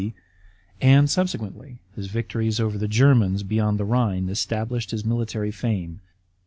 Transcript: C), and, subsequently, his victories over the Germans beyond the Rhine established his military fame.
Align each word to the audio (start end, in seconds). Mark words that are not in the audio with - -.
C), 0.01 0.15
and, 0.81 1.07
subsequently, 1.07 1.77
his 1.95 2.07
victories 2.07 2.59
over 2.59 2.75
the 2.75 2.87
Germans 2.87 3.43
beyond 3.43 3.77
the 3.79 3.85
Rhine 3.85 4.29
established 4.29 4.89
his 4.89 5.05
military 5.05 5.51
fame. 5.51 6.01